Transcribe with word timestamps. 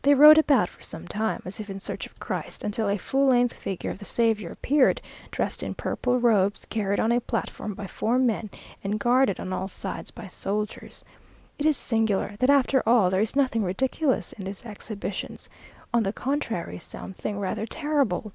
They 0.00 0.14
rode 0.14 0.38
about 0.38 0.70
for 0.70 0.80
some 0.82 1.06
time, 1.06 1.42
as 1.44 1.60
if 1.60 1.68
in 1.68 1.78
search 1.78 2.06
of 2.06 2.18
Christ, 2.18 2.64
until 2.64 2.88
a 2.88 2.96
full 2.96 3.26
length 3.26 3.52
figure 3.52 3.90
of 3.90 3.98
the 3.98 4.06
Saviour 4.06 4.50
appeared, 4.50 4.98
dressed 5.30 5.62
in 5.62 5.74
purple 5.74 6.18
robes, 6.18 6.64
carried 6.64 6.98
on 6.98 7.12
a 7.12 7.20
platform 7.20 7.74
by 7.74 7.86
four 7.86 8.18
men, 8.18 8.48
and 8.82 8.98
guarded 8.98 9.38
on 9.38 9.52
all 9.52 9.68
sides 9.68 10.10
by 10.10 10.26
soldiers. 10.26 11.04
It 11.58 11.66
is 11.66 11.76
singular, 11.76 12.32
that 12.38 12.48
after 12.48 12.82
all 12.88 13.10
there 13.10 13.20
is 13.20 13.36
nothing 13.36 13.62
ridiculous 13.62 14.32
in 14.32 14.46
these 14.46 14.64
exhibitions; 14.64 15.50
on 15.92 16.02
the 16.02 16.14
contrary, 16.14 16.78
something 16.78 17.38
rather 17.38 17.66
terrible. 17.66 18.32